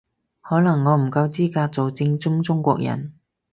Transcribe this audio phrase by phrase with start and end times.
[0.41, 3.13] 可能我唔夠資格做正宗中國人